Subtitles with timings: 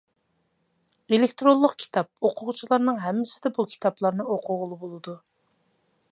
[1.13, 5.15] ئېلېكتىرونلۇق كىتاب ئوقۇغۇچلارنىڭ ھەممىسىدە بۇ كىتابلارنى ئوقۇغىلى بولىدۇ.